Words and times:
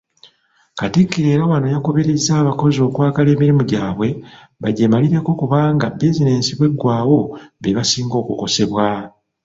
Katikkiro 0.79 1.27
era 1.35 1.43
wano 1.51 1.67
akubirizza 1.79 2.31
abakozi 2.41 2.79
okwagala 2.87 3.29
emirimu 3.35 3.61
gyabwe, 3.69 4.07
bagyemalireko 4.61 5.31
kubanga 5.39 5.85
bizinesi 5.99 6.51
bw'eggwawo 6.57 7.19
bebasinga 7.61 8.15
okukosebwa. 8.21 8.87